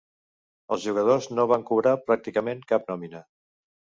Els 0.75 0.85
jugadors 0.85 1.27
no 1.39 1.45
van 1.51 1.67
cobrar 1.67 1.93
pràcticament 2.09 2.65
cap 2.73 2.89
nòmina. 2.93 3.25